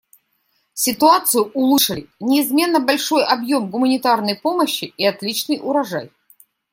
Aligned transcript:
Ситуацию 0.73 1.51
улучшили 1.53 2.09
неизменно 2.19 2.79
большой 2.79 3.23
объем 3.23 3.69
гуманитарной 3.69 4.33
помощи 4.35 4.85
и 4.97 5.05
отличный 5.05 5.59
урожай. 5.61 6.11